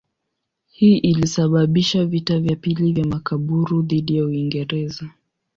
Hii 0.67 0.97
ilisababisha 0.97 2.05
vita 2.05 2.39
vya 2.39 2.55
pili 2.55 2.93
vya 2.93 3.05
Makaburu 3.05 3.81
dhidi 3.81 4.17
ya 4.17 4.25
Uingereza. 4.25 5.05